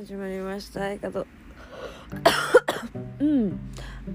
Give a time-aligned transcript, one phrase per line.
[0.00, 0.80] 始まりました。
[0.80, 1.26] 相方。
[3.18, 3.60] うん。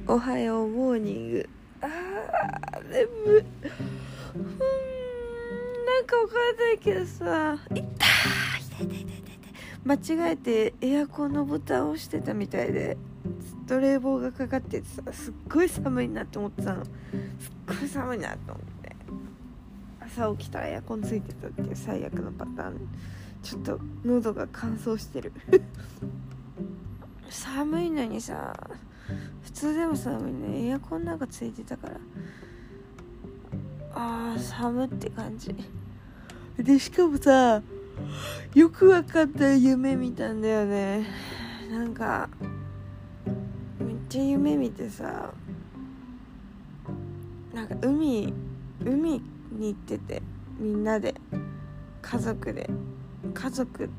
[0.07, 1.49] おはようモーニング。
[1.79, 3.05] あー眠い。
[3.05, 4.57] うん。
[4.57, 7.59] なんかわかんないけどさ。
[7.69, 9.13] 痛い痛い痛い痛い痛
[10.15, 12.97] い間違えてエアコンのボタンを押してたみたいで
[13.41, 16.83] ずっと冷房がかかっててさすっごい寒いなって思ってたの。
[16.83, 16.93] すっ
[17.67, 18.95] ごい寒いなと思って。
[19.99, 22.89] 朝起きたらエアコンついてたっていう最悪のパターン
[23.45, 25.31] ちょっと喉が乾燥してる。
[27.29, 28.55] 寒いのにさ
[29.43, 31.99] 普通でも寒いねエアコンなんかついてたから。
[33.93, 35.55] あー寒って感じ。
[36.57, 37.61] でしかもさ
[38.55, 41.05] よくわかんない夢見たんだよね。
[41.69, 42.27] なんか
[43.79, 45.31] めっちゃ夢見てさ
[47.53, 48.33] なんか海
[48.83, 50.23] 海に行ってて
[50.57, 51.13] みんなで
[52.01, 52.67] 家族で
[53.33, 53.89] 家族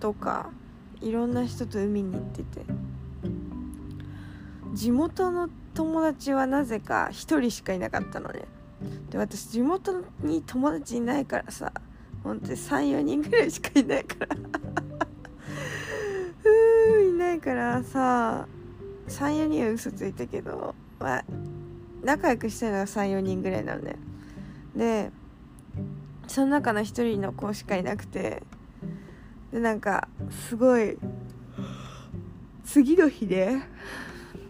[0.00, 0.50] とか
[1.00, 2.64] いろんな人と海に行ってて。
[4.72, 8.44] 地元の友達はなぜか1人しかいなかったのね。
[9.10, 11.72] で私地元に友達いないからさ
[12.22, 14.36] ほんとに34人ぐらいしかいないから。
[16.44, 18.46] うーんいないからさ
[19.08, 21.24] 34人は嘘ついたけど、まあ、
[22.02, 23.96] 仲良くしてるのが34人ぐらいなのね。
[24.74, 25.10] で
[26.26, 28.44] その中の1人の子しかいなくて
[29.52, 30.08] でなんか
[30.48, 30.96] すごい
[32.64, 33.56] 次の日で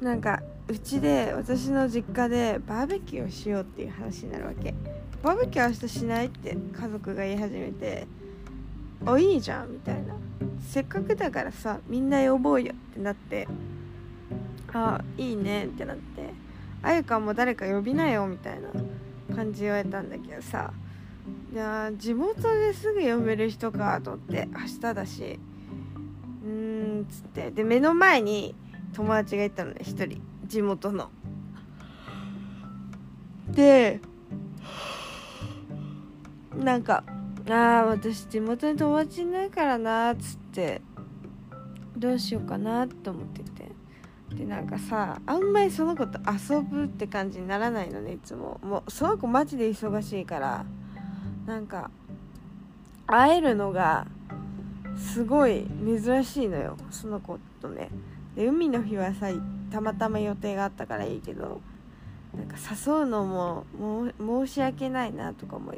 [0.00, 4.74] なんかうちで私の実家でバーベキューをしようっていう話になるわけ。
[5.22, 8.06] バーベキュー明日しないって家族が言い始めて
[9.04, 10.14] 「あいいじゃん」みたいな。
[10.60, 13.48] せっかくだからさみんな呼ぼうよってなって
[14.72, 16.32] 「あいいね」ってなって
[16.82, 18.68] 「あゆかも誰か呼びなよ」みたいな
[19.34, 20.72] 感じ言われたんだけどさ
[21.52, 25.40] いや地元ですぐ呼べる人かと思って明日だし。
[26.44, 27.50] うーんつって。
[27.50, 28.54] で目の前に
[28.92, 30.22] 友達がいたのね一人。
[30.46, 31.10] 地元の。
[33.48, 34.00] で
[36.56, 37.02] なんか
[37.50, 40.82] 「ああ私地元に友達いないからな」っつって。
[41.96, 43.70] どうしようかなと思ってて。
[44.36, 48.60] でなんかさあんまりその子と遊ぶって感じにならないのねいつも。
[48.62, 50.64] もうその子マジで忙しいから。
[51.50, 51.90] なんか
[53.08, 54.06] 会えるのが
[54.96, 57.90] すごい珍しいのよその子とね
[58.36, 59.26] で海の日はさ
[59.72, 61.60] たまたま予定があったからいいけど
[62.36, 64.12] なんか誘うのも
[64.46, 65.74] 申し訳ないなとかも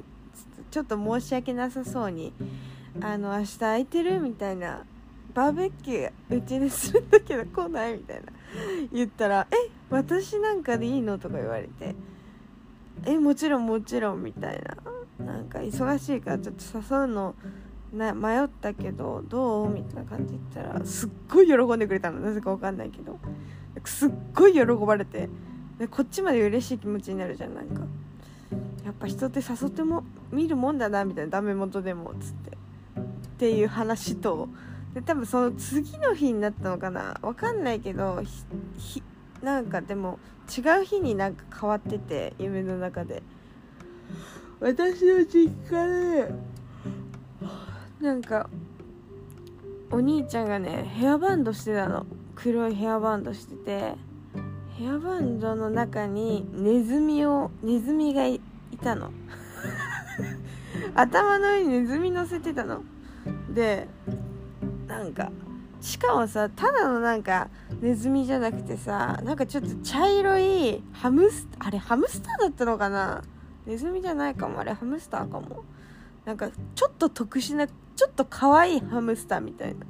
[0.70, 2.34] ちょっと申し訳なさそうに
[3.00, 4.84] 「あの明日空いてる?」みたいな
[5.32, 8.24] 「バーベキューうちでするんだけど来ない?」みたいな
[8.92, 11.94] 言ったら「え私なんかでいいの?」とか言われて
[13.06, 14.76] 「えもちろんもちろん」みたいな
[15.22, 17.34] なんか忙しいからちょっと誘うの
[17.92, 22.20] な迷ったけどどうみたいな感じ言ったらすっごい喜んでくれたの。
[22.20, 23.18] なぜか分かんないけど。
[23.84, 25.28] すっごい喜ばれて。
[25.78, 27.54] でこっちまで嬉しい気持ちになるじゃん。
[27.54, 27.82] なんか
[28.84, 31.30] やっぱ人って誘っても見るもんだなみたいな。
[31.30, 32.50] ダメ元でもつって。
[32.50, 33.02] っ
[33.38, 34.48] ていう話と。
[34.94, 37.18] で多分その次の日になったのかな。
[37.22, 38.22] 分かんないけど
[38.78, 39.02] ひ
[39.42, 40.18] なんかでも
[40.48, 43.22] 違う日になんか変わってて夢の中で。
[44.62, 45.86] 私の実家
[46.20, 46.32] で
[48.00, 48.48] なんか
[49.90, 52.06] お兄ちゃんがねヘアバンドしてたの。
[52.36, 53.94] 黒いヘアバンドしてて
[54.78, 58.40] ヘアバンドの中にネズミをネズミがい
[58.80, 59.10] たの。
[60.94, 62.82] 頭の上にネズミ乗せてたの。
[63.52, 63.88] で
[64.86, 65.32] なんか
[65.80, 67.48] しかもさただのなんか
[67.80, 73.22] ネズミじゃなくてさなんかちょっと茶色いハムスあれハムスターだったのかな？
[73.66, 74.60] ネズミじゃないかも。
[74.60, 75.64] あれハムスターかも。
[76.24, 79.86] なんかちょっと特殊なちょっと可愛いハムスターみたいな。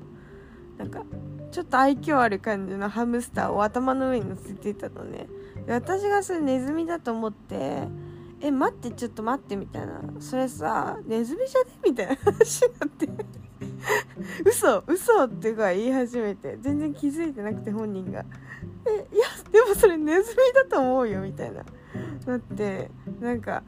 [0.78, 1.04] なんか
[1.50, 5.28] ちょっと愛嬌ある感じのハムスターを頭の上に乗せてたのね。
[5.66, 7.88] で私がそれネズミだと思って
[8.40, 13.08] 「え待ってちょっと待って」みたいな「それさネズミじゃね?」みたいな話になって。
[14.44, 16.56] 嘘嘘ってか言い始めて。
[16.60, 18.24] 全然気づいてなくて本人が
[18.86, 21.62] 「えいやでもそれネズミだと思うよ」みたいな。
[22.26, 22.90] なって
[23.20, 23.62] なんか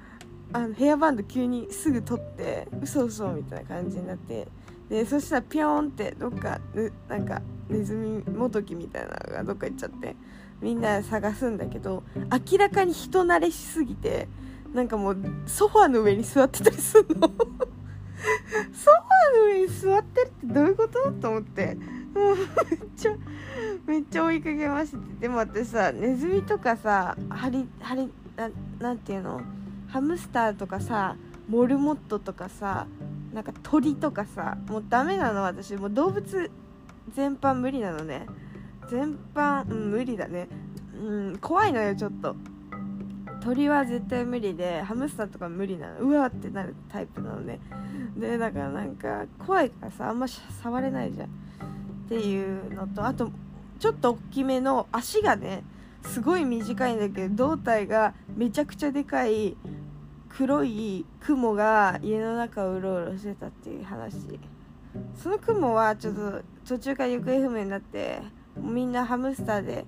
[0.52, 4.46] あのヘアバンド急にすぐ取って嘘嘘みたいな感じになって
[4.88, 6.60] でそしたらピョーンってどっか
[7.08, 10.14] なんかネズミもどきみたいなのがどっか行っちゃって
[10.60, 12.04] みんな探すんだけど
[12.52, 14.28] 明らかに人慣れしすぎて
[14.72, 15.16] なんかもう
[15.46, 17.28] ソファーの上に座ってたりするの。
[18.72, 21.12] ソファーの上に座ってるってどういうこと？
[21.12, 21.76] と思って。
[22.14, 23.12] もうめっちゃ
[23.86, 24.98] めっちゃ追いかけまして。
[25.20, 29.40] でも私さネズミとかさハリハリななんていうの？
[29.88, 31.16] ハムスターとかさ
[31.48, 32.86] モルモットとかさ
[33.32, 35.74] なんか鳥とかさもうダメなの私。
[35.76, 36.50] もう動物
[37.14, 38.26] 全般無理なのね。
[38.88, 40.48] 全般、うん、無理だね。
[40.94, 42.36] うん怖いのよちょっと。
[43.42, 46.00] 鳥は絶対無理でハムスターとか無理なの。
[46.00, 47.60] うわってなるタイプなのね。
[48.16, 51.28] でだからなんか怖いからさあんま触れないじゃん。
[52.04, 53.30] っていうのとあと
[53.78, 55.64] ちょっと大きめの足がね
[56.02, 59.56] すごい短いんだけど胴体がめちゃくちゃでかい
[60.28, 64.16] 黒い雲が家の中をうろうろしてたっていう話。
[65.16, 68.22] その雲はちょっと途中から行方不明になって
[68.56, 69.84] みんなハムスターで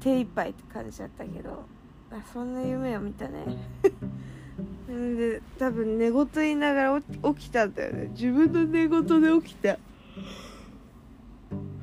[0.00, 1.64] 手一杯って感じだったけど。
[2.10, 3.44] あそんな夢を見たね。
[4.88, 7.02] で多分寝言言いながら
[7.34, 8.08] 起きたんだよね。
[8.12, 9.78] 自分の寝言で起きた。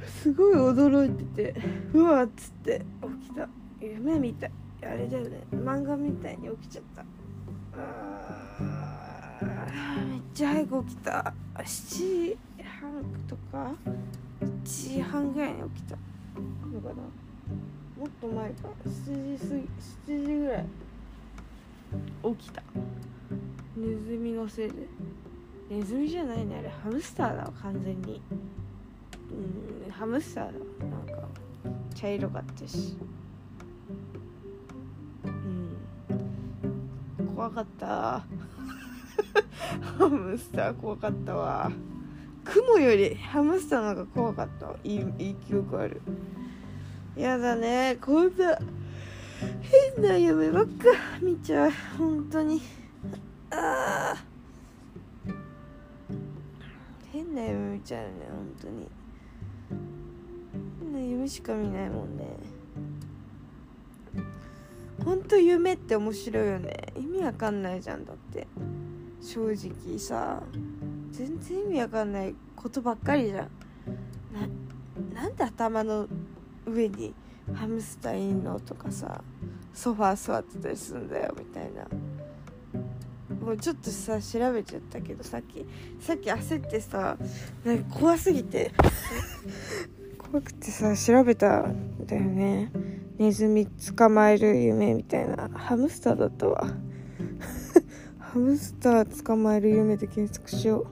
[0.07, 1.62] すごい驚いてて
[1.94, 2.86] うわっつって
[3.22, 3.48] 起きた。
[3.81, 4.52] 夢みたい。
[4.84, 5.42] あれだよね。
[5.52, 7.04] 漫画みたいに起きちゃった。
[10.04, 11.34] めっちゃ早く起きた。
[11.56, 13.72] 7時半とか
[14.42, 15.98] 1時半ぐらいに起きた。
[16.75, 16.96] のかな。
[16.96, 18.69] もっと前か。
[18.86, 20.66] 7時過ぎ7時ぐらい。
[22.38, 22.63] 起きた。
[23.78, 24.88] ネズミのせいで。
[25.69, 26.57] ネズミじゃないね。
[26.60, 28.22] あれハムスターだわ完全に。
[29.31, 31.27] うんハムスターなんか
[31.94, 32.98] 茶色かったし。
[35.24, 35.77] うん。
[37.33, 38.25] 怖かった。
[39.98, 41.72] ハムスター怖かったわ。
[42.44, 44.75] 雲よりハムスターの方が怖かった。
[44.83, 46.01] いいいい記憶ある。
[47.16, 47.98] やだね。
[48.01, 48.60] こんな
[49.95, 50.71] 変な夢ばっか
[51.21, 51.71] 見ちゃう。
[51.98, 52.62] 本当に。
[53.51, 54.24] ああ
[57.12, 59.05] 変な夢見ちゃうね本当に。
[60.94, 62.26] 夢しか見ないもんね。
[65.04, 66.94] 本当夢って面白いよね。
[66.96, 68.48] 意味わかんないじゃんだって。
[69.22, 70.44] 正直さ
[71.12, 73.50] 全然意味わかんないことばっかりじゃん。
[75.14, 76.08] なんで頭の
[76.66, 77.14] 上に
[77.54, 79.24] ハムスターいんのとかさ
[79.74, 81.88] ソファー座ってたりすんだよみたいな。
[83.45, 85.63] もうちょっとさ調べちゃったけどさっき
[86.00, 87.15] さっき焦ってさ
[87.63, 88.71] なんか怖すぎて。
[90.18, 92.71] 怖くてさ調べたんだよね。
[93.19, 95.47] ネズミ捕まえる夢みたいな。
[95.53, 96.74] ハムスターだったわ。
[98.18, 100.86] ハムスター捕まえる夢で検索しよう。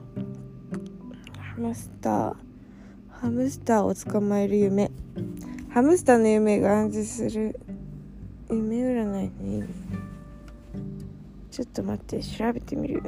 [1.40, 2.36] ハムスター。
[3.08, 4.92] ハムスターを捕まえる夢。
[5.70, 7.58] ハムスターの夢が暗示する。
[8.48, 9.30] 夢占いの意
[9.62, 9.83] 味
[11.54, 13.00] ちょっと待って調べてみる。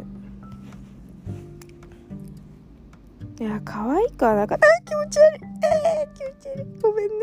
[3.40, 4.34] いや可愛いか。
[4.34, 5.40] なんかあ気持ち悪い。
[5.42, 6.80] えー、気持ち悪い。
[6.80, 7.14] ごめんね。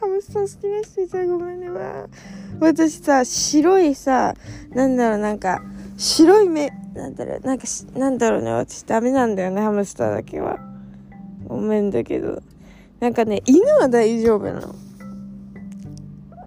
[0.00, 1.70] ハムスター好きな人いたらごめんね。
[1.70, 2.08] わ
[2.58, 4.34] 私さ白いさ
[4.70, 5.62] なんだろうなんか
[5.96, 6.70] 白い目。
[6.94, 7.40] なんだろう。
[7.46, 7.64] なんか
[7.94, 8.50] なんだろうね。
[8.50, 10.58] 私ダメなんだよねハムスターだけは。
[11.46, 12.42] ごめんだけど。
[12.98, 14.74] なんかね犬は大丈夫なの。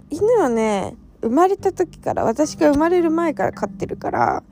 [0.10, 4.44] 犬はね生まれた時から私が生まれる前から飼ってるから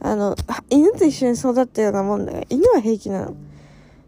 [0.00, 0.36] あの
[0.68, 2.44] 犬と一緒に育ったようなもんだよ。
[2.50, 3.36] 犬は平気なの。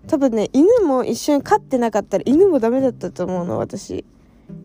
[0.08, 4.04] 多分ね犬も一緒に飼ってなかったら犬もダメだったと思うの私。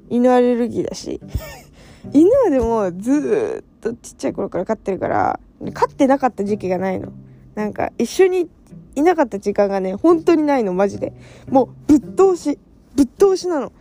[0.10, 1.22] 犬アレルギーだし。
[2.12, 5.40] 犬はでもずっとちっちゃい頃から飼ってるから
[5.74, 7.14] 飼ってなかった時期がないの。
[7.56, 8.50] なんか一緒に
[8.96, 11.14] いなかった時間がね本当にないのマジで。
[11.50, 12.58] もうぶっ通し。
[12.96, 13.72] ぶっ通しなの。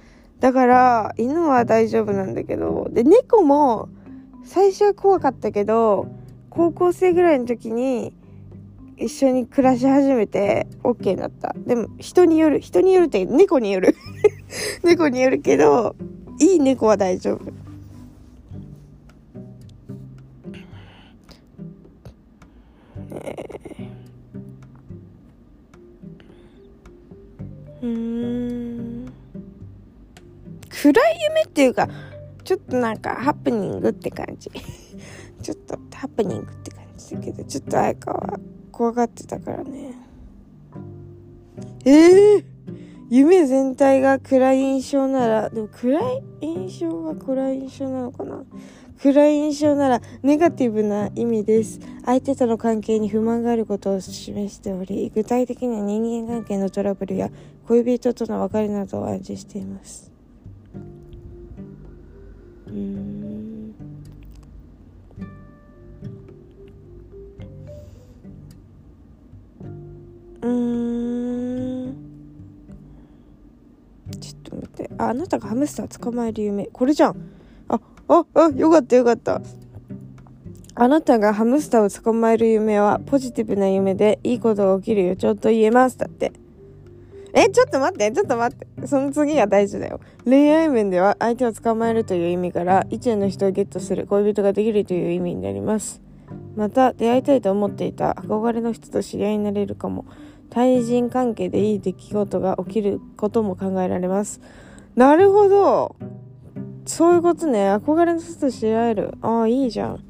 [0.43, 3.89] だから犬は大丈夫なんだけどで猫も
[4.45, 6.09] 最初は怖かったけど
[6.51, 8.13] 高校生ぐらいの時に
[8.97, 11.55] 一緒に暮らし始めて OK になった。
[11.57, 13.95] でも人による人によるって猫による。
[14.83, 15.95] 猫によるけど
[16.41, 17.53] いい猫は大丈夫。
[27.83, 28.92] うん。
[30.83, 31.89] 暗い夢っていうか
[32.43, 34.51] ちょっとなんかハプニングって感じ
[35.41, 38.41] ちょっとハプニングって感じだけどちょっと相川は
[38.73, 39.95] 怖がってたからね
[41.85, 42.45] ええー、
[43.11, 48.43] 夢全体が暗い印象ならでも暗い印象は暗い印象なのかな
[49.01, 51.81] 暗い印象ならネガティブな意味です。
[52.05, 57.29] 相手との関係に不満があることを示しており、具体的には人間関係のトラブルや
[57.67, 60.12] 恋人との別れなどを暗示しています。
[62.73, 63.75] うん。
[70.41, 71.95] うん。
[74.21, 74.91] ちょっと待って。
[74.97, 76.67] あ、あなたがハムスター捕まえる夢。
[76.67, 77.17] これじゃん。
[77.69, 79.43] あ、あ、よかったよかった。
[80.75, 85.17] あなたがハムスターを捕まえる夢はポジティブな夢でいいことが起きるよ。
[85.17, 85.99] ちょっと言えます。
[85.99, 86.33] だって。
[87.35, 88.87] え、ちょっと待って、ちょっと待って。
[88.87, 90.01] その次が大事だよ。
[90.25, 96.03] 恋愛面では相手を捕まえるという意味から、一年の人をゲットする恋人ができるという意味になります。
[96.57, 100.05] また、出会いたいと思っていた憧れの人と知り合いになれるかも。
[100.51, 104.43] 対人関係でいい出来事が起きることも考えられます。
[104.95, 105.97] なるほど。
[106.85, 107.75] そういうことね。
[107.75, 109.15] 憧れの人と知り合える。
[109.23, 110.05] ああ、いいじゃん。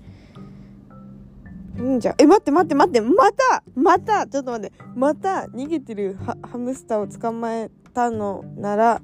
[1.79, 2.15] いいんじゃ。
[2.19, 4.77] え、待って待って待って、またまたちょっと待って。
[4.95, 9.03] また逃げてるハムスターを捕まえたのなら、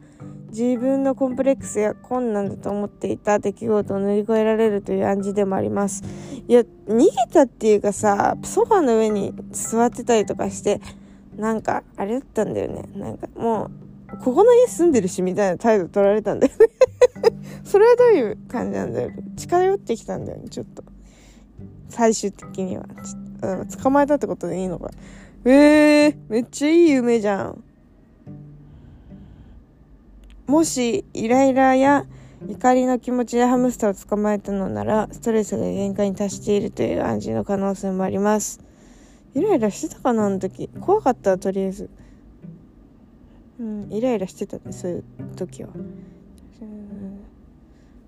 [0.51, 6.03] 自分のコンプレックスや困難だと思っていた出来事を乗り越えられるという暗示でもあります。
[6.47, 10.81] いや、逃げたっていうかさ、ソファの上に座ってたりとかして、
[11.37, 12.89] なんか、あれだったんだよね。
[12.95, 16.67] なんかもう、ここの家住んでるしみたいな態度取られたんだよね
[17.63, 19.11] それはどういう感じなんだよ。
[19.37, 20.83] 近寄ってきたんだよね、ちょっと。
[21.89, 22.85] 最終的には。
[23.41, 24.91] うん捕まえたってことでいいのか。
[25.45, 27.65] ええー、めっちゃいい夢じゃん。
[30.47, 32.07] もし、イライラや
[32.49, 38.61] 怒りの気持ちでハムスターを捕まえたのなら、ストレスが限界に達しているという暗示の可能性もあります。
[39.35, 41.91] イライラしてたかなあの時怖かったとりあえず
[43.61, 45.05] うんイライラしてたねそういう
[45.37, 45.71] 時は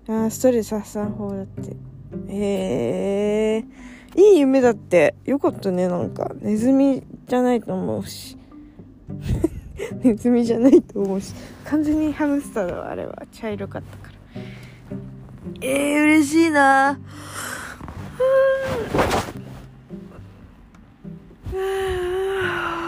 [0.07, 1.75] ああストレス発散法だって
[2.27, 3.65] へえ
[4.15, 5.15] いい夢だって。
[5.25, 6.31] よかったねなんか。
[6.41, 8.37] ネズミじゃないと思うし。
[10.03, 11.33] ネズミじゃないと思うし。
[11.65, 13.23] 完全にハムスターだわあれは。
[13.31, 14.41] 茶色かったから。
[15.61, 16.99] えー、嬉しいな。
[21.53, 21.55] う
[22.77, 22.80] ん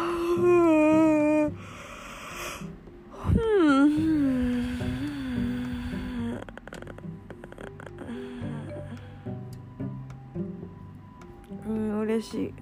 [12.14, 12.54] 嬉し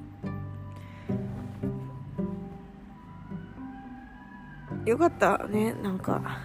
[4.85, 4.89] い。
[4.89, 6.21] よかったねなんか。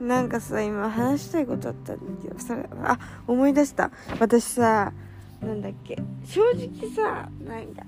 [0.00, 3.90] なんかさ今話したいことあったんだけどそれあ思い出した。
[4.20, 4.92] 私さ
[5.40, 5.96] なんだっけ。
[6.24, 7.82] 正直さなんか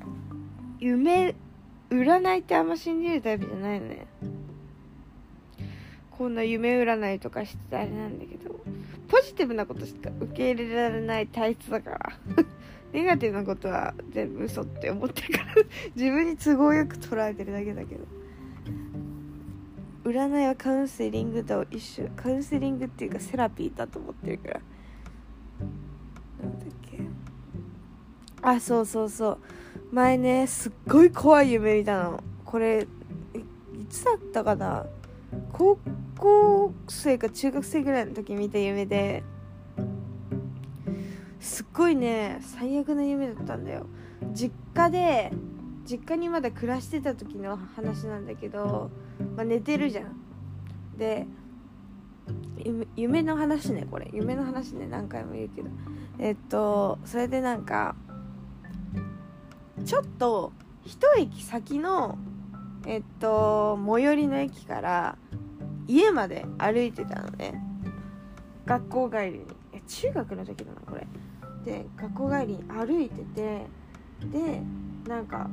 [0.79, 1.35] 夢
[1.91, 4.07] 占いってあんま信じるタイプじゃないのね
[6.25, 8.59] こんな夢占いとかしててあれなんだけど
[9.09, 12.13] ポジティブなことしか受け入れられない体質だから
[12.95, 15.55] ネガティブなことは全部嘘って思ってるから
[15.95, 18.07] 自分に都合よく捉えてるだけだけど。
[20.05, 24.61] 占いはカウンセリングと一緒カウンセリングっていうかセラピーだと思ってるから。
[26.43, 27.01] なんだっけ。
[28.41, 29.39] あそうそうそう。
[29.93, 32.25] 前ねすっごい怖い夢見たの。
[32.47, 32.87] これい
[33.91, 34.87] つだったかな？
[35.53, 35.79] 高
[36.17, 39.23] 校生か中学生ぐらいの時見た夢で
[41.41, 43.87] すっごいね最悪な夢だったんだよ。
[44.33, 45.33] 実家で
[45.85, 48.91] 実家にまだ暮らしてた時の話なんだけど、
[49.37, 50.17] まあ、寝てるじゃん。
[50.97, 51.27] で
[52.97, 54.09] 夢の話ねこれ。
[54.13, 55.69] 夢の話ね何回も言うけど。
[56.19, 57.95] えっとそれでなんか
[59.85, 60.53] ちょっと
[60.85, 62.17] 一駅先の
[62.87, 65.19] えっと最寄りの駅から
[65.87, 67.63] 家まで歩いてたのね。
[68.67, 69.47] 学校帰りに。
[69.87, 71.07] 中学の時だなこれ。
[71.65, 73.67] で学校帰りに歩いてて
[74.33, 74.63] で
[75.07, 75.49] なんか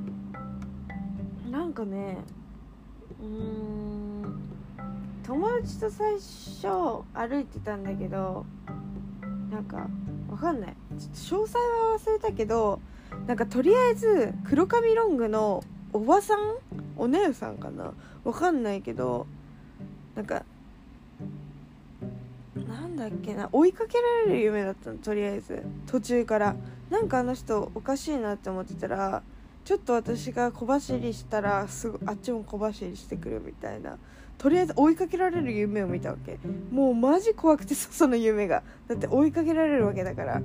[1.50, 2.18] なんかね
[3.22, 4.42] うーん
[5.24, 6.68] 友達と最初
[7.14, 8.46] 歩いてたんだけど
[9.50, 9.88] なんか
[10.30, 10.76] わかんない。
[10.98, 12.80] ちょっと詳細は忘れたけど
[13.28, 16.40] なんかとりあえず黒髪ロングのおばさん？
[16.96, 17.94] お姉さんかな？
[18.24, 19.28] わかんないけど
[20.16, 20.44] なんか
[22.68, 25.64] なんだっけな追いかけられる夢だったのとりあえず。
[25.88, 26.56] 途中から。
[26.90, 29.24] なんかあの人おかしいなって思ってたら
[29.64, 33.98] ちょっと私が小走りしたらすぐあっちも小走りしてくるみたいな。
[34.38, 36.38] とりあえず追いかけられる夢を見たわけ。
[36.72, 38.64] もうマジ怖くてさその夢が。
[38.88, 40.42] だって追いかけられるわけだから。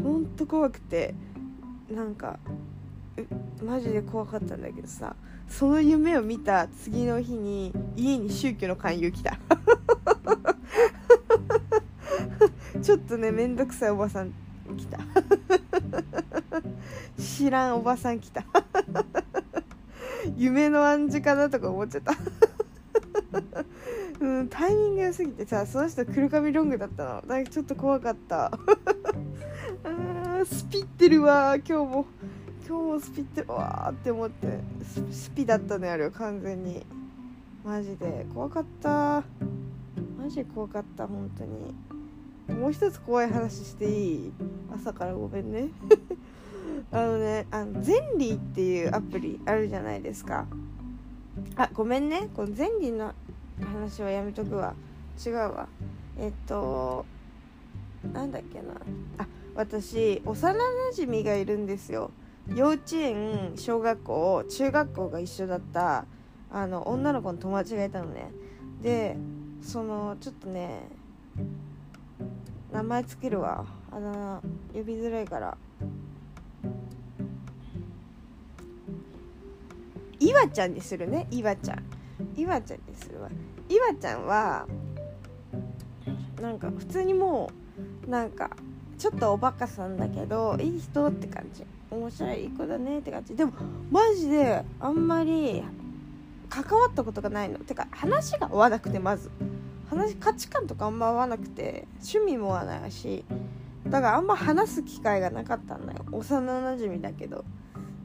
[0.00, 1.14] ほんと怖くて。
[1.90, 2.38] なんか
[3.64, 5.16] マジで怖かったんだけどさ。
[5.48, 9.38] その夢を見た次の日に家に宗教の勧誘来た。
[12.82, 14.32] ちょっとねめんどくさいおばさん
[14.76, 14.98] 来た。
[17.18, 18.44] 知らんおばさん来た。
[20.36, 22.14] 夢の暗示かなとか思っちゃった。
[24.20, 27.08] うん、タイミング良すぎてさその人黒髪ロングだったの。
[27.22, 28.46] だからちょっと怖かった。
[28.46, 32.06] あスピってるわ今日も。
[32.68, 34.60] 今日スピってるわって思って
[35.10, 36.84] スピだったねあれは完全に。
[37.64, 38.26] マジで。
[38.34, 39.24] 怖かった。
[40.18, 41.74] マジで怖かった本当に。
[42.60, 44.32] もう一つ怖い話していい？
[44.74, 45.68] 朝からごめんね。
[46.92, 50.46] あのねあのゼンリーっていうアプリあるじゃないですか。
[51.56, 52.28] あごめんね。
[52.34, 53.14] この前輪の
[53.62, 54.74] 話はやめとくわ。
[55.24, 55.68] 違うわ。
[56.18, 57.06] えっと
[58.12, 58.74] なんだっけな。
[59.16, 62.10] あ私幼なじみがいるんですよ。
[62.54, 66.06] 幼稚園小学校中学校が一緒だった
[66.50, 68.30] あの女の子の友達がいたのね。
[68.82, 69.16] で
[69.62, 70.88] そのちょっとね
[72.72, 73.66] 名前つけるわ。
[73.90, 75.56] あの呼びづらいから。
[80.20, 81.26] 岩ちゃんにするね。
[81.30, 81.84] 岩ちゃん。
[82.36, 83.28] 岩ちゃんにするわ。
[83.68, 84.66] 岩ちゃんは
[86.40, 87.50] なんか普通にも
[88.06, 88.50] うなんか
[88.96, 91.64] ちょっとおバカさんだけどいい人って感じ。
[91.90, 93.34] 面白い子だねって感じ。
[93.34, 93.52] でも
[93.90, 95.62] マジであんまり
[96.48, 97.58] 関わったことがないの。
[97.58, 99.30] てか話が合わなくてまず。
[99.88, 103.24] 話価値観とかあんま合わなくて趣味も合わないし。
[103.86, 106.04] だからあんま話す機会がなかったんだよ。
[106.12, 107.44] 幼なじみだけど。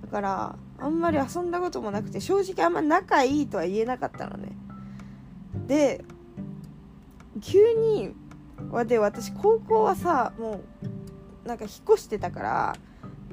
[0.03, 4.55] だからあんまり遊んだこともなくて正直あんま仲いいとは言えなかったのね。
[5.67, 6.05] で
[7.41, 8.15] 急に
[8.85, 10.61] で私高校はさも
[11.45, 12.75] うなんか引っ越してたから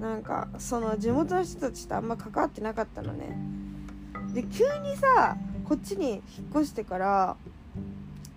[0.00, 3.36] なんかその地元の人たちとあんま関わってなかったのね。
[4.32, 7.36] で急にさこっちに引っ越してから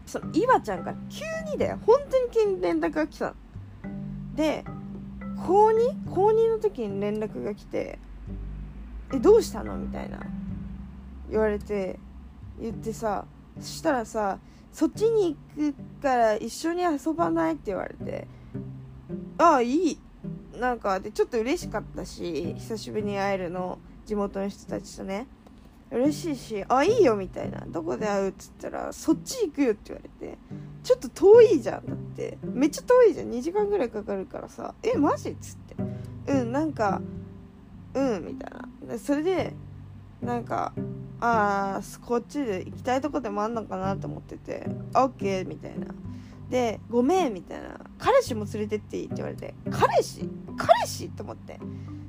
[0.05, 1.79] その岩ちゃんが急にだよ。
[1.85, 3.33] 本当に急に連絡が来た
[4.35, 4.65] で
[5.45, 6.09] 高 2?
[6.13, 7.97] 高2の時に連絡が来て
[9.13, 10.19] 「えどうしたの?」みたいな
[11.29, 11.99] 言われて
[12.59, 13.25] 言ってさ
[13.59, 14.37] そしたらさ
[14.71, 17.53] そっちに行くから一緒に遊ばない？
[17.53, 18.27] って言われて
[19.37, 19.99] ああいい。
[20.59, 25.27] なんかでちょっと嬉しかったし久しぶりに会えるの地元の人たちとね。
[25.91, 30.37] 嬉しいし「あいいよ」みたいな「どこで会う?」っつったら「そっち行くよ」って言われて
[30.81, 32.37] 「ちょっと遠いじゃん」だって。
[32.43, 33.29] めっちゃ遠いじゃん。
[33.29, 35.75] 2時間ぐらいかかるからさ「えマジ?」っつって
[36.33, 36.99] 「うんなんか
[37.93, 38.51] うん」みたい
[38.87, 38.97] な。
[38.97, 39.53] それで
[40.19, 40.73] なんか
[41.19, 45.87] ああこっちで行きたいとこでもあんのかなと思ってて「オッケー」みたいな。
[46.49, 50.29] で「ごめん」みたいな「彼氏も連れてっていい」って言われて「彼氏？
[50.57, 51.59] 彼氏?」と思って。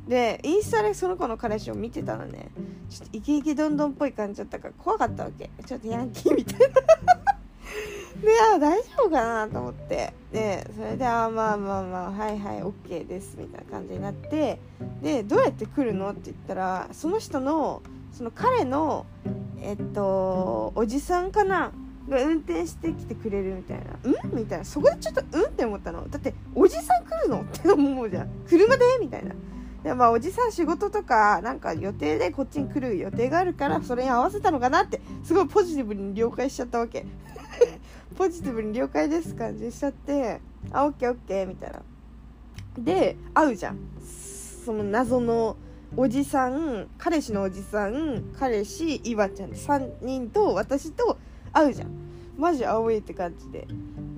[0.08, 2.50] でインスタでその子の彼氏を見てたらね。
[2.90, 5.50] ちょっとイケイケどんどんっぽい感じだったから怖かったわけ。
[5.66, 6.66] ちょっとヤンキーみたいな。
[8.22, 10.12] であ大丈夫かなと思って。
[10.32, 14.58] でそれであまあまあまあはいはい OK ですみたいな感じになって。
[15.02, 19.06] でどうやって来るのって言ったらその人のその彼の
[19.60, 21.72] えっとおじさんかな。
[22.08, 24.64] が運転してきてくれるみたいな「うん?」みたいな。
[24.64, 26.08] そこでちょっと「うん?」って思ったの。
[26.08, 27.42] だっておじさん来るの？
[27.42, 28.28] って思うじゃん。
[28.48, 28.84] 車で？
[29.00, 29.34] みたいな。
[29.82, 37.04] でまあおじさん仕事とかなんか予定でこっちに来る予定があるからそれに合わせたのかなってすごいポジティブに了解しちゃったわけ。
[38.16, 40.40] ポジティブに了解です感じしちゃって
[40.72, 41.82] あオッケーオッケーみたいな。
[42.78, 43.78] で会うじゃん。
[44.64, 45.56] その謎の
[45.96, 51.18] おじさん彼氏のおじさん彼氏岩ちゃん3人と私と
[51.54, 51.88] 会うじゃん。
[52.36, 53.66] マジ青いって感じで。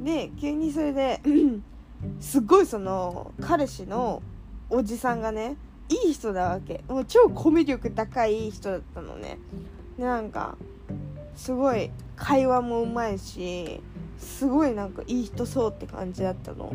[0.03, 1.21] で急にそれで
[2.21, 4.23] すっごいその彼氏の
[4.71, 5.57] おじさんがね
[5.89, 6.83] いい人だわけ。
[6.89, 9.39] もう超コミュ力高い人だったのね。
[9.99, 10.57] でなんか
[11.35, 13.81] すごい会話もうまいし
[14.19, 16.73] すごいなんかいい人そうって感じだったの。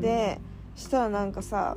[0.00, 0.40] で
[0.74, 1.76] したらなんかさ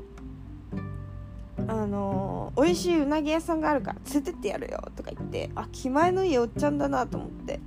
[1.68, 7.60] あのー、美味しいうなぎ屋さんがあるから連れてってやるよとか言ってあ気前のいいおっちゃんだなと思って。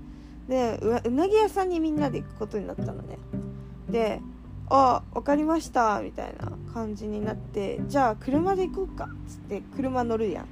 [0.49, 3.19] でうなぎ屋さんにみんなで行くことになったのね。
[3.89, 4.21] で
[4.69, 10.47] あ分かりましたみたいな感じになってじゃあ車で行こうかっつって車乗るやん。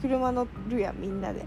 [0.00, 1.44] 車乗るやんみんなで。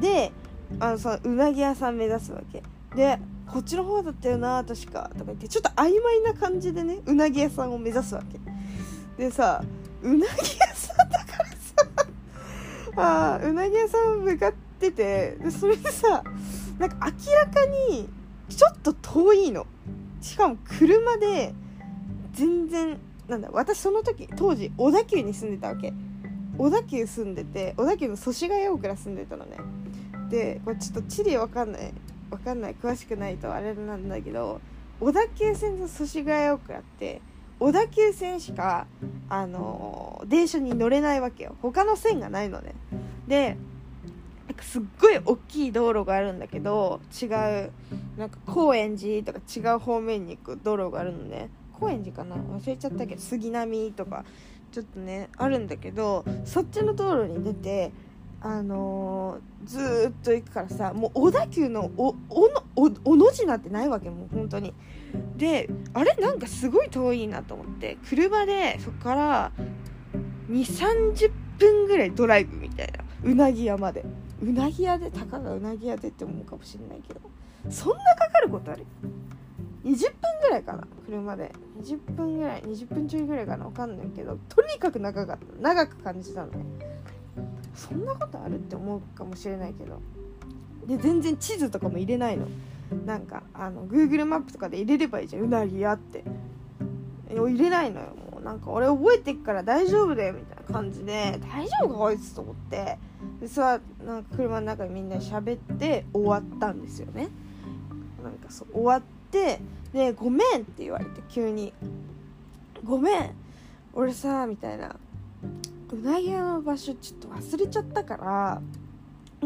[0.00, 0.32] で
[0.80, 2.62] あのさうなぎ屋さん目指すわけ。
[2.96, 8.38] でこっちの方だったよな確かとか言ってちょっと曖昧な感じでねうなぎ屋さんを目指すわけ。
[9.22, 9.62] でさ
[10.02, 10.22] うなぎ
[10.58, 16.24] 屋さんだからさあうなぎ屋さん向かっててでそれでさ
[16.78, 18.08] なんか明らかに
[18.48, 19.66] ちょっと遠いの。
[20.20, 21.54] しかも車で
[22.32, 25.92] 全然なんだ私その時当時小田急に住んでたわけ。
[26.56, 29.58] 小田急住んでて小田急の祖師ヶ谷大倉住んでたのね。
[30.30, 31.92] でこれちょっと地理わかんない
[32.30, 34.60] わかんない詳しくないとあれなんだけど
[35.00, 37.20] 小田急線の祖師ヶ谷大倉って
[37.60, 38.86] 小田急線しか
[39.28, 41.56] あのー、電車に乗れないわけよ。
[41.62, 42.74] 他の線がないのね。
[43.28, 43.56] で
[44.46, 47.30] なんかすっごい大きい道路があるんだけど違う
[48.18, 51.48] なんか高円寺とか違う方面に行く道路があるのね。
[51.72, 52.36] 高円寺かな？
[52.36, 54.24] 忘れちゃったけど杉並とか
[54.70, 57.90] ちょっとねあるんだけどそっちの道路に出て
[58.40, 64.74] あのー、ずっと行くからさもう小田急のおおのおおの字なんてないわけもう本当に。
[65.36, 69.52] であれなんかすごい遠いなと思って車でそこから
[70.50, 73.04] 2 3 0分ぐらいドライブみたいな。
[73.24, 74.04] うなぎ屋まで
[74.44, 77.20] うなぎ屋でたかがうなぎ屋でって思うかもしれないけど。
[77.70, 78.84] そんなかかることある
[79.84, 79.96] ？20分
[80.42, 81.52] ぐらいかな車で。
[81.82, 84.38] 20分ぐらい20分ちょいぐらいかな分かんないけど。
[84.48, 85.62] とにかく長かった。
[85.62, 86.52] 長く感じたの。
[86.52, 86.64] ね
[87.74, 90.00] そんなことあるって思うかもしれないけど。
[90.86, 92.46] で全然地図とかも入れないの。
[93.06, 95.42] なんかあの Google マップとかで入れればいいじゃん。
[95.44, 96.22] うなぎ屋って。
[97.30, 98.06] 入れないのよ
[98.44, 101.88] なんか俺覚えてっから大丈夫だよみたいな感じで大丈夫？
[101.88, 102.98] かこいつと思って
[103.40, 107.28] でさなんか車の中でみんな喋って終わったんですよね。
[108.22, 109.60] なんかそう終わって
[109.92, 111.72] で「ごめん」って言われて急に
[112.84, 113.30] 「ごめん
[113.94, 114.94] 俺さ」みたいな。
[115.92, 118.60] うなぎ屋の場所ちょっと忘れちゃったから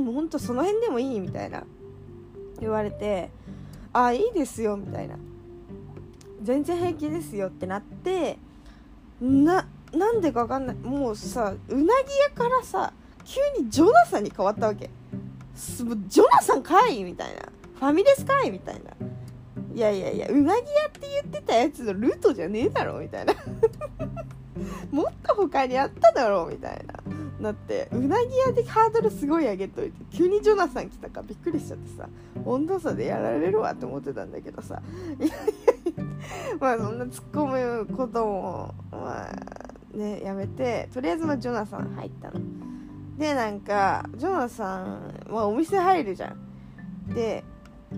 [0.00, 1.64] もうほんとその辺でもいいみたいな。
[2.58, 3.30] 言われて
[3.92, 5.16] 「あいいですよ」みたいな
[6.42, 8.38] 「全然平気ですよ」ってなって
[9.20, 10.76] ななんでか分かんない。
[10.76, 12.92] もうさうなぎ屋からさ
[13.24, 14.90] 急にジョナサンに変わったわけ。
[16.08, 17.42] ジョナサンかいみたいな。
[17.78, 18.90] ファミレスかいみたいな。
[19.74, 23.34] いやいやいやうなぎ屋って言ってたやつのルートじゃねえだろみたいな。
[24.90, 26.94] もっと他にあっただろうみたいな。
[27.40, 32.08] なってうなぎ屋でハードルすごい上げといて急にジョナサン来たからびっくりしちゃってさ
[32.44, 34.82] 温度差でやられるわって思ってたんだけどさ。
[35.18, 35.34] いやいや
[36.60, 42.40] まあそんな突っ込むこともまあねやめてとりあえずまジョナサン入ったの。
[43.18, 47.14] でなんかジョナサンはお店入るじゃん。
[47.14, 47.44] で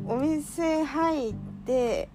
[0.07, 1.35] お店入っ
[1.67, 2.09] て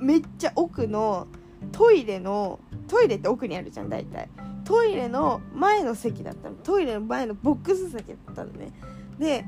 [0.00, 1.26] めっちゃ奥の
[1.72, 4.28] トイレのトイレって奥にあるじゃん大体。
[4.64, 6.56] トイレの前の席だったの。
[6.56, 8.72] トイレの前のボックス席だったのね。
[9.18, 9.44] で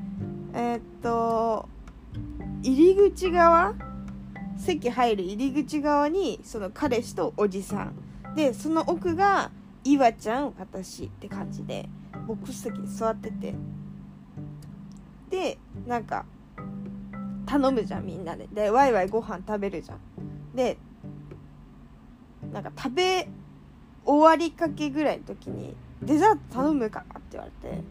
[0.53, 1.67] えー、っと
[2.63, 3.75] 入り口側
[4.57, 7.95] 席入る入り口側にその彼氏とおじさん。
[8.35, 9.51] でその奥が
[9.83, 11.87] 岩ちゃん私って感じで
[12.27, 13.55] ボックス席に座ってて。
[15.29, 16.25] でなんか
[17.45, 18.47] 頼むじゃんみんなで。
[18.47, 19.99] でワイワイご飯食べるじゃん。
[20.55, 20.77] で
[22.51, 23.27] なんか食べ
[24.05, 27.83] 終わりかけぐらいの時に「デザート頼むか?」って言われて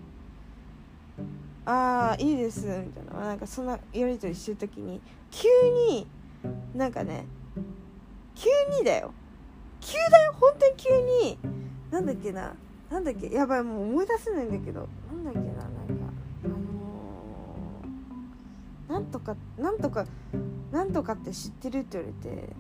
[1.67, 3.27] 「ああいいです」みたいな。
[3.27, 5.01] なんかそんなやり取りしてる時に
[5.31, 5.49] 急
[5.91, 6.07] に
[6.75, 7.27] なんかね
[8.35, 9.13] 急にだよ。
[9.81, 10.35] 急だよ。
[10.39, 11.39] 本当に急に。
[11.91, 12.55] なんだっけな。
[12.91, 13.29] なんだっけ。
[13.29, 14.89] やばいもう思い出せないんだけど。
[15.11, 15.47] なんだっけな。
[15.47, 15.65] なんか
[16.45, 20.07] あのー、なんとかなんとか
[20.71, 22.53] なんとかって知ってるって言われて。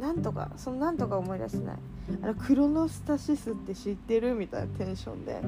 [0.00, 1.76] なんとかそのなんとか思い出せない。
[2.22, 5.40] あのクロノスタシスって知ってるみたいなテンションで。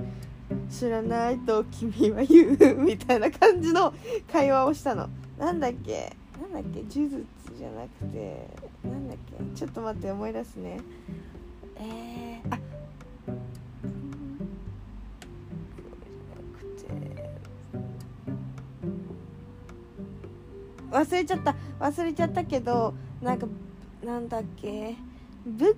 [0.71, 2.75] 知らないと君は言う。
[2.77, 3.95] みたいな感じの
[4.31, 5.09] 会話をしたの。
[5.39, 6.15] なんだっけ。
[6.55, 7.27] だっけ呪術
[7.59, 8.47] じゃなくて
[8.85, 10.81] なんだっけちょっと待って思い出すね。
[11.77, 12.59] えー、あ
[20.93, 23.49] 忘れちゃった忘れちゃったけどなんか
[24.05, 24.95] なんだっけ
[25.45, 25.75] 仏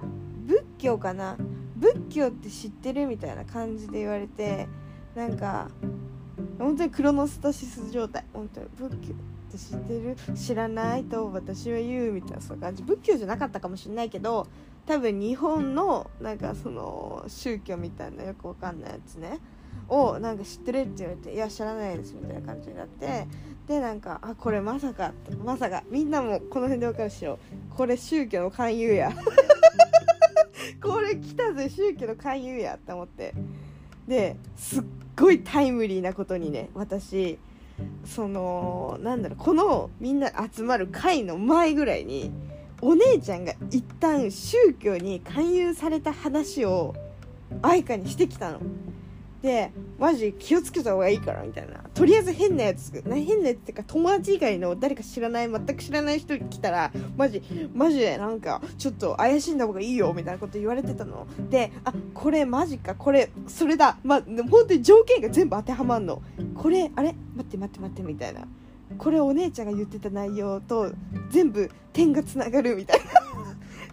[0.77, 1.39] 教かな
[1.77, 4.69] 仏教って知ってるみたいな感じで言われて
[5.15, 5.71] なんか
[6.59, 9.15] 本当にクロノスタシス状態本当に仏教
[9.49, 10.17] って知ってる？
[10.37, 11.05] 知らない？
[11.05, 12.83] と私は言うみたいなそう感じ。
[12.83, 14.47] 仏教じゃなかったかもしれないけど
[14.87, 19.39] 多分日本のなんかその宗教みたいなよくわかんないやつね。
[19.89, 23.29] をなんか知ってるって言われて「いや知らないです」みたいな感じになって
[23.69, 25.13] でなんかあこれまさか
[25.45, 27.39] まさかみんなもこの辺で分かるしよ
[27.77, 29.13] これ宗教の勧誘や。
[30.83, 33.33] これ来たぜ宗教の勧誘やって思って。
[34.09, 34.85] ですっ
[35.17, 37.39] ごいタイムリーなことにね私
[38.05, 42.31] そのなんだろうこのみんな集まる会の前ぐらいに
[42.81, 46.95] お姉ちゃんが一旦宗教に勧誘された話を
[47.63, 48.61] 愛花にしてきたの。
[49.43, 51.75] でマジ気をつけた方がいいからみたいな。
[51.95, 57.43] とりあえず変なやつ変なやつっていうか友達以外の誰か知らない全く知らない人来たらマジ
[57.75, 61.27] マジでなんかちょっと怪しんだ方がいいよみたいなこと言われてたの。
[61.51, 62.95] であこれマジか。
[62.95, 63.99] これそれだ。
[64.03, 66.23] まあ本当に条件が全部当てはまんの。
[66.55, 67.15] これあれ？
[67.37, 68.43] 待って待って待ってみたいな。
[68.99, 70.93] これお姉ちゃんが言ってた内容と
[71.31, 73.26] 全部点がつながるみたいな。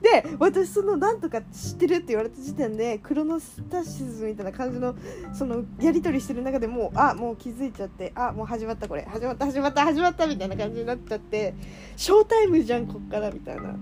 [0.03, 4.95] で私そのなんとか知ってるって言われた時点でクロノスタシスみたいな感じの
[5.33, 9.03] そのやり取りしてる中でもうあもう気づいちゃってあもう始まったこれ。
[9.03, 11.53] 始まった始まった始まったみたいな感じになっちゃって
[11.95, 13.75] ショータイムじゃんこっからみたいな。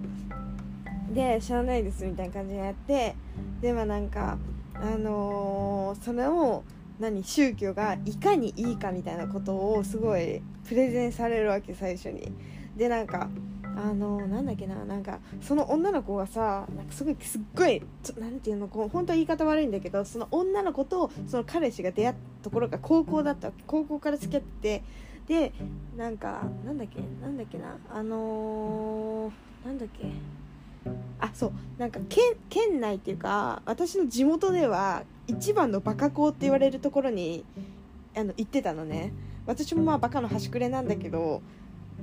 [1.11, 3.15] で知らないですみたいな感じでやって
[3.59, 4.37] でもなんか
[4.75, 6.63] あのー、それを
[6.99, 12.31] 何宗教がいかにいいかみたいなことをすごいプレゼンされるわけ最初に。
[12.77, 13.27] でなんか
[13.77, 17.81] あのなんだっけななんかその女の子がさなんかすごいすっごい
[18.19, 24.83] なんていうのこう本当は言い方悪いんだけどその女の子とその彼氏が出会ったところが高校だった高校から付き合って
[25.27, 25.53] で
[25.97, 30.05] なんかなんだっけなんだっけなあのー、なんだっけ。
[31.19, 37.45] あそうなんか県県内っていうか私の地元では一番のバカ校って言われるところに
[38.17, 39.13] あの行ってたのね。
[39.45, 41.41] 私もまあバカの端くれなんだけど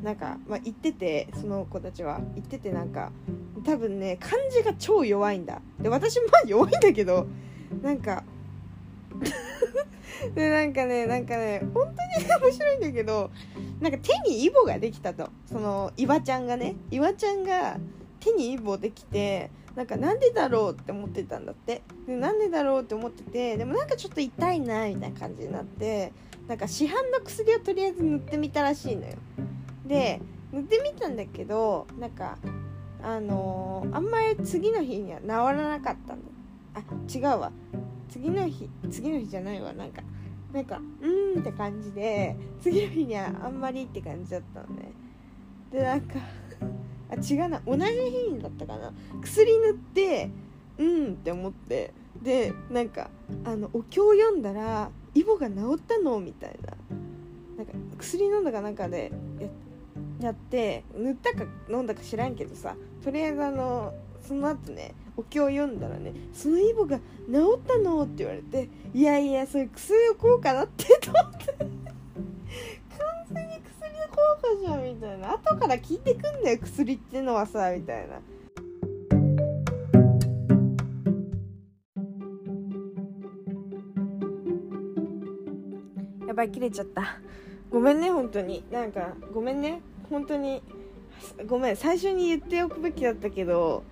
[0.03, 2.21] なんか、まあ、行っててその子たちは。
[2.37, 3.11] 行っててなんか
[3.65, 5.61] 多分ね漢字が超弱いんだ。
[5.81, 7.27] で私も弱いんだけど
[7.83, 8.25] なんか
[10.35, 13.31] でなんかねなんかね本当に面白いんだけど
[13.81, 15.31] なんか手にイボができたと。
[15.47, 16.77] その岩ちゃんがね。
[16.91, 17.79] 岩ちゃんが
[18.21, 21.83] 手にイボできてなんかなんでだろうって思ってたんだって。
[22.07, 26.13] でなんでだろうって思っててでもなんかちょっと痛いなみたいな感じになって
[26.49, 29.15] なんか市販の薬をとりあえず塗ってみたらしいのよ。
[29.89, 30.21] で
[30.53, 32.39] 塗ってみたんだけどなんか
[33.03, 36.29] あのー、あんまり次の日には治らなかったんだ
[36.75, 36.81] あ
[37.13, 37.53] 違うわ。
[38.09, 39.73] 次の日次の日じゃないわ。
[39.73, 40.03] なんか
[40.53, 44.93] なんかうーんって感じで次の日にはあんまりって感じだったのね。
[45.71, 46.15] でなんか
[47.11, 47.61] あ違うな。
[47.67, 48.93] 同じ日にだったかな。
[49.21, 50.31] 薬塗って
[50.79, 51.93] うんって思って。
[52.23, 53.11] でなんか
[53.45, 56.73] あのお経を読んだらイボが治ったのみたいな。
[57.57, 59.49] なんか薬飲んだかなんかでや
[60.21, 63.95] やって塗ったか飲んだか知らんけどさとりあえずあの
[64.27, 67.03] その後ねお経を読んだらね「そのイボが治
[67.57, 71.69] ったの?」って言われて「いやいやそれ薬を効果だって」と思って 完
[73.33, 78.21] 全に薬の効果じゃんみたいな後から聞いてくんだよ薬ってのはさみたいな。
[86.27, 87.19] やばい切れちゃった
[87.71, 90.63] ごめんね本当になんかごめんね本当に
[91.47, 93.85] ごめん最初に言っておくべきだったけど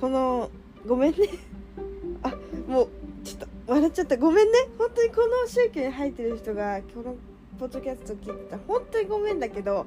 [0.00, 0.50] この
[0.86, 1.28] ごめんね。
[2.22, 2.34] あ
[2.68, 2.88] もう
[3.24, 4.16] ちょっと笑っちゃった。
[4.16, 4.58] ごめんね。
[4.76, 7.16] 本当にこの宗教に入ってる人がこの
[7.58, 8.58] ポッドキャスト聞いてた。
[8.66, 9.86] 本当にごめんだけど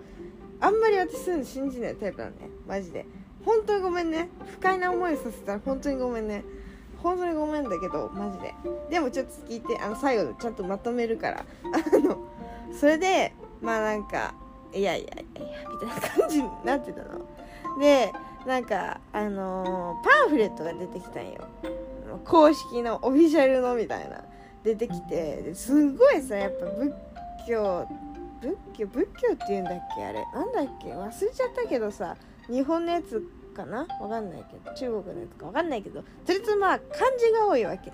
[0.60, 2.50] あんまり私そういうの信じないタイプなのね。
[2.68, 3.06] マジで。
[3.46, 4.30] 本当にごめんね。
[4.54, 6.44] 不快な思いさせたら本当にごめんね。
[7.04, 8.54] 本当にごめんだけどマジで。
[8.90, 11.46] でもちょっと聞いてあの最後ちゃんとまとめるから。
[11.64, 12.18] あの
[12.74, 14.34] それでまあなんか
[14.74, 15.24] いやいやいや
[15.72, 17.26] みたいな感じになってたの。
[17.80, 18.12] で
[18.46, 21.48] なんかあのー、パンフレットが出てきたんよ。
[22.24, 24.24] 公式のオフィシャルのみたいな。
[24.64, 26.94] 出てきてすごいさやっぱ仏
[27.48, 27.88] 教
[28.42, 30.26] 仏教仏教って言うんだっけあれ。
[30.34, 32.18] なんだっけ忘れちゃったけどさ
[32.50, 33.24] 日本のやつ
[33.56, 33.88] かな？
[34.02, 34.76] わかんないけど。
[34.76, 35.46] 中国のやつか。
[35.46, 36.02] わかんないけど。
[36.02, 37.94] とりあえずまあ漢字が多いわけ。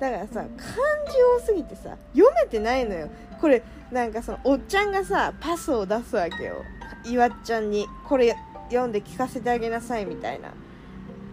[0.00, 3.08] だからさ漢字多すぎてさ読めてないのよ。
[3.40, 6.64] これなんかそのおっちゃんがさパスを出すわけよ。
[7.04, 8.36] 岩っちゃんにこれ
[8.68, 10.52] 読んで聞かせてあげなさいみたいな。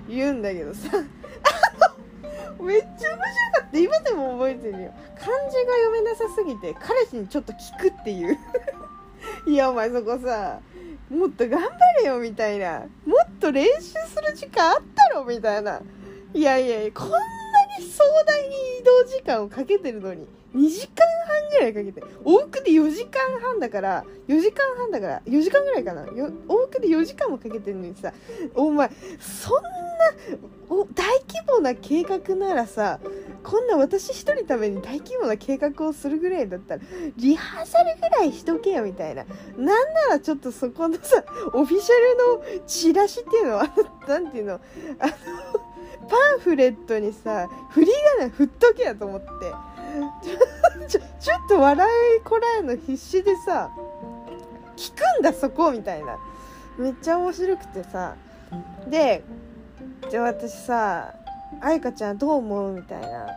[0.07, 0.89] 言うんだけどさ。
[2.59, 3.21] めっちゃ面白か
[3.67, 3.77] った。
[3.77, 4.93] 今でも覚えてるよ。
[5.19, 8.37] 漢字が読めなさすぎて彼氏にちょっと聞くっていう。
[9.47, 10.59] いやお前そこさ
[11.09, 11.69] もっと頑張
[12.01, 12.85] れよみたいな。
[13.05, 15.81] もっと練習する時間あったろみたいな。
[16.33, 17.17] いやいやいやこんな
[17.79, 26.03] に壮大に移動時間をかけてるのに2時間半ぐらいかけて往復で4時間半だから4時間半だから4時間ぐらいかな。
[26.03, 28.13] 往復で4時間もかけてるのにさ
[28.53, 29.69] お前そんな
[30.69, 32.99] お大規模な計画ならさ
[33.43, 36.81] こんな私一人ために大規模な計画をするぐらいだったら
[37.17, 39.25] リハーサルぐらいしとけよみたいな。
[39.57, 39.75] なんな
[40.11, 41.95] らちょっとそこのさオフィシャ
[42.49, 43.69] ルのチラシっていうのは
[44.07, 44.53] 何ていうの？
[44.53, 45.13] あの
[46.09, 47.87] パンフレットにさ振り
[48.19, 49.27] 仮名振っとけやと思って。
[50.87, 51.87] ちょちょっと笑
[52.17, 53.71] いこらえの必死でさ
[54.75, 56.17] 聞くんだそこみたいな。
[56.77, 58.15] めっちゃ面白くてさ。
[58.89, 59.23] で
[60.09, 61.13] じゃあ私さ
[61.61, 63.27] 愛花ちゃんどう思うみたいな。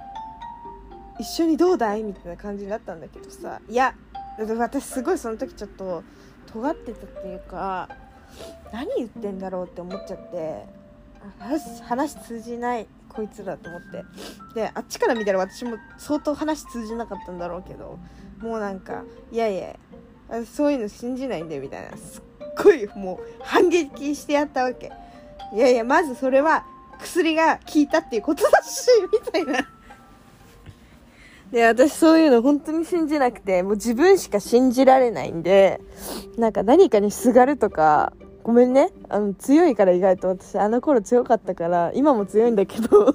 [1.21, 2.03] 一緒にどうだい？
[2.03, 3.61] みたいな感じになったんだけどさ。
[3.69, 3.95] いや
[4.59, 6.03] 私すごいその時ちょっと
[6.53, 7.89] 尖ってたっていうか
[8.73, 10.78] 何言ってんだろうって思っちゃって。
[11.83, 14.05] 話通じないこいつらと思って。
[14.55, 17.99] であっちから見たら私も相当話通じなかったんだろうけど
[18.41, 19.77] もうなんかいやいや
[20.45, 21.97] そういうの信じないんでみたいな。
[21.97, 22.23] すっ
[22.63, 24.93] ごいもう反撃してやったわけ。
[25.55, 26.67] いやいやまずそれは
[26.99, 29.69] 薬が効いたっていうことだしみたいな。
[31.51, 35.81] で私そういうの本当に信じなくてもう自分しか信じられないんで
[36.37, 38.13] なんか何かにすがるとか
[38.49, 38.89] ごめんね。
[39.11, 43.15] あの、強いから意外と私、あの頃強かったから、今も強いんだけど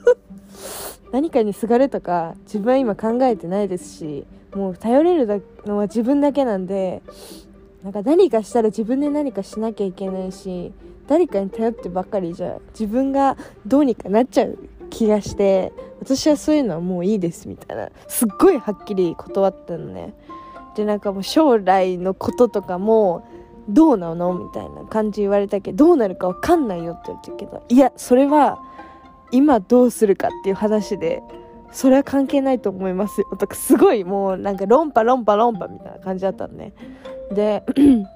[1.12, 7.02] 何かにすがるとか、自分は今考えてないですし、もう頼れるのは自分だけなんで、
[7.84, 10.72] なんか何かしたら自分で何かしなきゃいけないし
[11.08, 14.58] 誰かに頼ってばっかりじゃ自分がどうにかなっちゃう
[14.90, 20.14] 気がして私はそういうのはもういいですみたいなすっごいはっきり断ったのね
[20.78, 23.28] でなんかもう将来のこととかも
[23.70, 24.34] どうなの？
[24.34, 28.60] みたいな感じ言われたけどどうなるか分かんないよって言われたけどいやそれは
[29.32, 31.22] 今どうするかっていう話で
[31.72, 33.28] それは関係ないと思いますよ。
[33.40, 36.74] とかすごいもうなんか論破論破論破みたいな感じだったのね。
[37.32, 37.64] で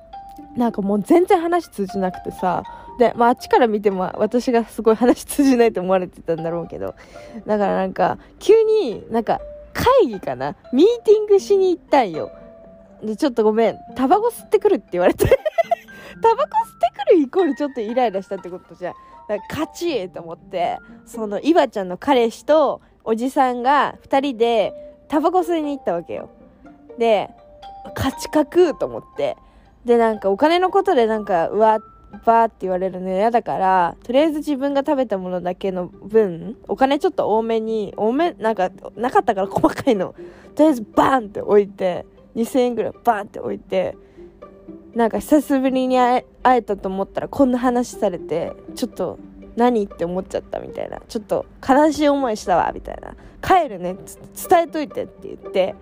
[0.55, 2.63] なんかもう全然話通じなくてさ
[2.99, 6.95] で、まあ、あっちから見ても私がすごい話通じないと思われてたんだろうけど
[7.45, 9.39] だからなんか急になんか
[9.73, 10.55] 会議かな？
[10.73, 12.31] ミーティングしに行ったんよ。
[13.03, 13.77] でちょっとごめん。
[13.95, 15.25] タバコ吸ってくるって言われて。
[16.21, 18.93] タバコ吸ってくるイコールちょっとイライラしたってことじゃん。
[19.49, 20.77] 勝ちと思って。
[21.05, 24.73] その岩ちゃんの彼氏とおじさんが2人で
[25.07, 26.29] タバコ吸いに行ったわけよ。
[26.97, 27.29] で
[27.95, 29.37] 勝ち確と思って。
[29.85, 31.79] でなんかお金のことでなんかうわ
[32.25, 40.15] バーって言われるの嫌だからとりあえず自分が食べたものだけの分お金ちょっと多めに多めなんかなかったから細かいの。
[40.55, 42.05] とりあえずバーンって置いて。
[42.37, 43.97] 2000円ぐらいバーンって置いて
[44.95, 49.19] なんか久しぶりに会えたと思ったらこんな話されてちょっと
[49.55, 51.01] 何って思っちゃったみたいな。
[51.07, 53.15] ちょっと悲しい思いしたわみたいな。
[53.41, 53.95] 帰るね
[54.49, 55.75] 伝えといてって言って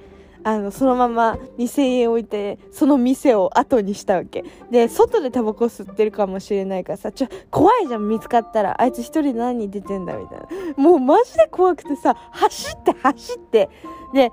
[0.43, 4.45] あのそのまま2000円置いてその店を後にしたわけ。
[4.71, 8.81] で外でタバコ吸ってるかもしれないからさちょ怖いじゃん見つかったら。
[8.81, 10.45] あいつ一人で何出てんだみたいな。
[10.77, 13.69] もうマジで怖くてさ走って走って。
[14.13, 14.31] で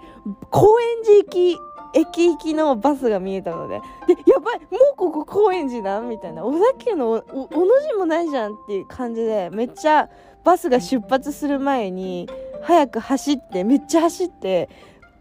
[0.51, 1.59] 高円寺行き
[1.95, 10.09] 駅行きのバスが見えたので、で、やばい、もうここ高円寺なみたいな、小田急のお、おの字もないじゃんっていう感じで、めっちゃ
[10.45, 12.29] バスが出発する前に、
[12.63, 14.69] 早く走って、めっちゃ走って、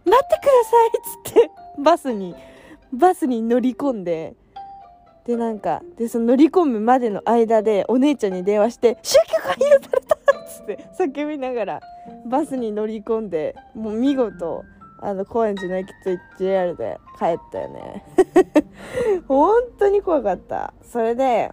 [0.06, 0.92] 待ってくださいっ
[1.26, 2.36] つって、バスに、
[2.94, 4.36] バスに乗り込んで、
[5.26, 11.82] で、なんか、で、その乗り込むまでの間で、お姉ちゃんに電話して、宗教が許されたっつって叫びながら、
[12.26, 14.64] バスに乗り込んで、もう見事、
[15.02, 18.06] あの高円寺の駅着いて JR で帰ったよね。
[19.28, 20.74] 本当に怖かった。
[20.84, 21.52] それで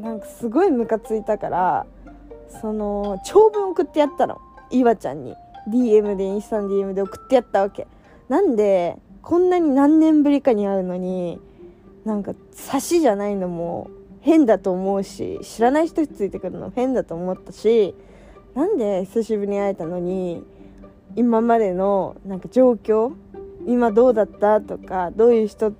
[0.00, 1.86] なんかすごいムカついたから
[2.48, 4.40] その長文送ってやったの。
[4.70, 5.34] 岩ちゃんに。
[5.68, 7.86] DM でインスタの DM で送ってやったわけ。
[8.28, 11.40] なんでこんなに何年ぶりかに会うのに
[12.04, 17.94] なんか差しじゃないのも変だと思うし知らない人ついてくるの変だと思ったし
[18.54, 20.44] なんで久しぶりに会えたのに
[21.16, 23.12] 今までのなんか状況
[23.66, 25.72] 今どうだったとかどういう人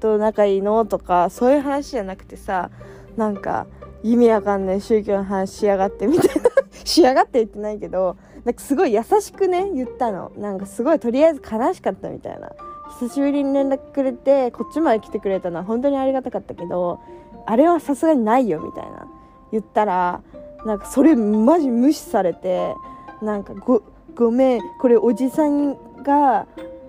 [0.00, 2.70] と仲いいのとかそういう話じゃなくてさ
[3.16, 3.66] なんか
[4.02, 6.50] 意味わかんない宗教の話しやがってみたいな。
[6.84, 10.32] しやがって言ってないけどなんかすごい優しくね言ったの。
[10.36, 12.52] なんかすごいとりあえず悲しかったみたいな。
[13.00, 17.00] 久しぶりに連絡くれてこっちまで来てくれたのは本当にありがたかったけど
[17.46, 19.06] あれはさすがにないよみたいな。
[19.52, 20.20] 言ったら
[20.66, 22.74] なんかそれマジ無視されて
[23.22, 23.82] なんかご
[24.14, 24.60] ごめん。
[24.80, 26.46] これおじさんが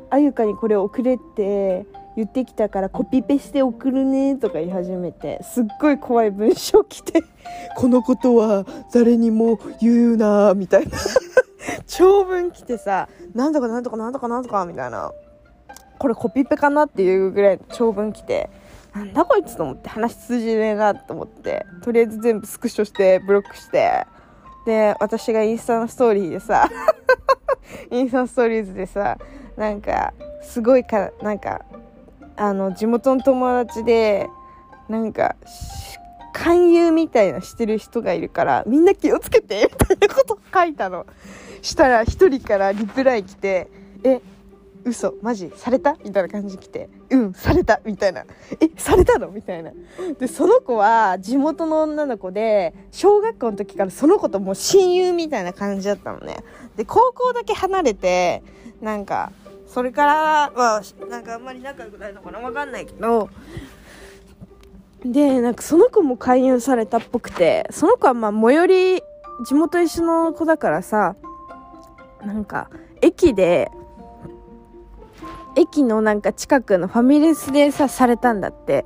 [0.09, 1.85] あゆかにこれ送れって
[2.15, 7.23] 言ってきたからコピペして送るねとか言い始めてすっごい怖い文章来て
[7.75, 10.97] このことは誰にも言うなみたいな。
[11.87, 15.11] 長文来てさなんとかなんとかなんとかなんとかみたいな。
[15.97, 18.49] これコピペかなっていうぐらい長文来て
[18.93, 24.05] なんだこいつと思って話通じねえなと思ってとりあえず全部スクショしてブロックして
[24.65, 26.69] で私がインスタのストーリーでさ
[27.91, 29.17] インスタストーリーズでさ
[29.55, 31.61] なんかすごいかなんか
[32.35, 34.27] あの地元の友達で
[34.89, 35.35] なんか
[36.33, 41.05] 勧誘みたいなしてる人がいるからみんな気をつけてみたいなこと書いたの。
[41.61, 43.67] したら1人からリプライ来て
[44.03, 44.21] 「え
[44.85, 48.23] 嘘マジされた?」みたいな感じ来て「うんされた」みたいな
[48.61, 49.71] 「えされたの?」みたいな。
[50.19, 56.37] でその子は地元の女の子で小学校の時からその子ともう親友みたいな感じだったのね。
[56.75, 58.43] で高校だけ離れて
[58.81, 59.31] なんか
[59.67, 60.13] それから
[60.53, 62.39] はなんかあんまり仲良くないのかな？
[62.39, 63.29] わかんないけど。
[65.03, 69.03] でなんかその子も勧誘されたっぽくてその子はまあ最寄り
[69.45, 71.15] 地元一緒の子だからさ
[72.25, 73.69] なんか駅で
[75.55, 78.85] 駅のなんか近くのファミレスでさされたんだって。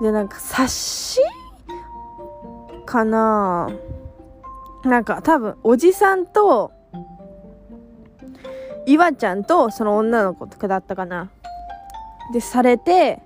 [0.00, 1.20] でなんか冊子
[2.86, 3.70] かな？
[4.84, 6.72] なんか多分おじさんと
[8.86, 11.30] 岩ちゃんとその女の子とかだったかな。
[12.32, 13.20] でされて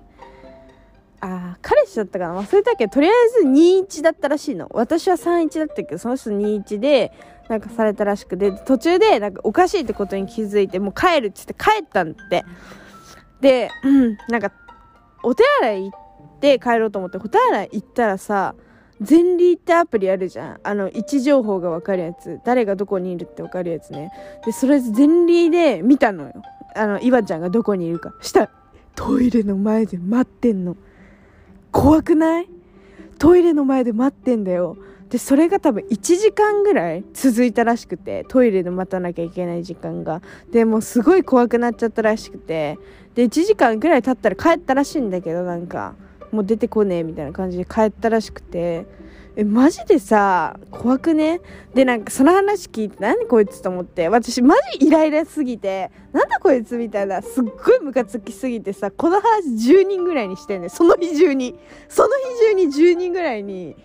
[1.27, 2.39] あ彼氏だったかな？
[2.39, 4.69] 忘れたけどとりあえず21だったらしいの。
[4.71, 7.11] 私は31だったけどその人21で
[7.49, 12.45] なんかされたらしくて途中でなんかおかしいってことに気づいてもう帰るっつって帰ったんって。
[13.41, 14.51] で、うん、なんか
[15.23, 18.53] お手洗い行って帰ろうと思ってお手洗い行ったらさ
[19.01, 20.59] ゼンリーってアプリあるじゃん。
[20.63, 22.39] あの位置情報が分かるやつ。
[22.45, 24.11] 誰がどこにいるって分かるやつね。
[24.45, 26.33] でそれゼンリーで見たのよ。
[26.75, 28.13] あの岩ちゃんがどこにいるか。
[28.21, 28.49] した
[28.95, 30.77] トイレの前で待ってんの。
[31.75, 32.47] 怖くない？
[33.19, 34.77] トイレの前で待ってんだよ。
[35.09, 40.21] でそれが多分1時間ぐらい続いたらしくてトイレで待たなきゃいけない時間が。
[40.53, 42.79] でもすごい怖くなっちゃったらしくて。
[43.13, 45.95] で1時間ぐらい経ったら帰ったらしいんだけどなんか。
[46.31, 48.85] もう出てこねえみたいな感じで帰ったらしくて。
[49.37, 51.41] えマジでさ怖くね？
[51.73, 54.07] でなんかその話聞いて何こいつと思って。
[54.07, 61.59] 私マジイライラすぎてなんだこいつみたいなすっごいムカつきすぎてさこの話10人ぐらいにしてんねその日中に。
[61.89, 62.09] その
[62.39, 62.63] 日中に
[62.93, 63.75] 10人ぐらいに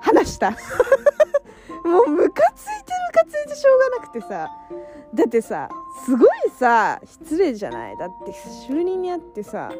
[0.00, 0.50] 話した。
[1.84, 4.50] もうムカついてムカついてしょうがなくてさ。
[5.14, 5.70] だってさ
[6.04, 6.28] すごい
[6.58, 7.96] さ失礼じゃない？
[7.96, 8.32] だって
[8.70, 9.72] 就任にあってさ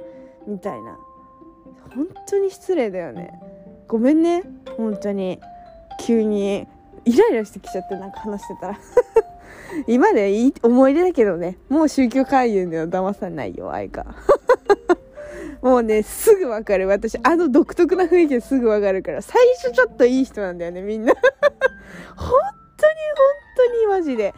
[0.46, 0.98] みたいな。
[1.94, 3.57] 本当に失礼だよね。
[3.88, 4.44] ごめんね。
[4.76, 5.40] 本当に。
[6.00, 6.66] 急に
[7.04, 8.78] イライラしてきちゃってなんか話してたら。
[9.88, 11.58] 今でいい思い出だけどね。
[11.68, 14.06] もう宗教勧誘では騙さないよ愛が。
[15.62, 16.86] もうねすぐわかる。
[16.86, 19.22] 私あの独特な雰囲気ですぐわかるから。
[19.22, 21.14] 最初ちょっといい人なんだよねみんな。
[22.14, 22.30] 本
[22.76, 24.34] 当に本当にマジで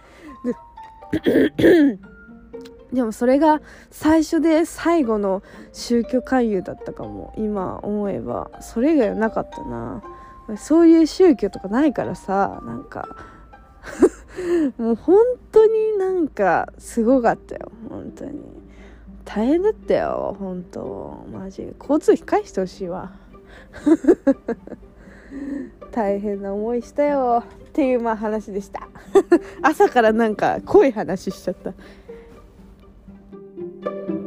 [2.92, 3.60] でもそれが
[3.90, 10.02] 最初で最後の宗教勧誘だったかも今思えばそれ以外はなかったな。
[10.56, 13.08] そういう宗教とかないからさなんか。
[14.78, 15.16] もう本
[15.50, 17.72] 当になんかすごかったよ。
[17.88, 18.40] 本当に。
[19.24, 21.24] 大変だったよ本当。
[21.32, 23.12] マジ交通費返してほしいわ。
[25.92, 27.44] 大変な思いしたよ。
[27.44, 28.88] っていうまあ話でした。
[29.62, 31.72] 朝からなんか濃い話しちゃった。
[33.84, 34.19] Thank you.